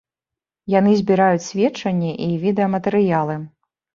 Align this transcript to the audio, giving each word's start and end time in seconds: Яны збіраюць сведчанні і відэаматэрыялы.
Яны 0.79 0.93
збіраюць 1.01 1.43
сведчанні 1.49 2.11
і 2.27 2.31
відэаматэрыялы. 2.45 3.35